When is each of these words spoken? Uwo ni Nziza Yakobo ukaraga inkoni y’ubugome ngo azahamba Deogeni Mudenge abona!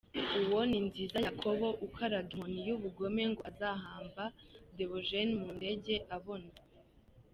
Uwo 0.47 0.61
ni 0.69 0.79
Nziza 0.87 1.17
Yakobo 1.27 1.67
ukaraga 1.85 2.29
inkoni 2.33 2.59
y’ubugome 2.67 3.23
ngo 3.31 3.41
azahamba 3.49 4.23
Deogeni 4.75 5.33
Mudenge 5.43 5.95
abona! 6.15 6.51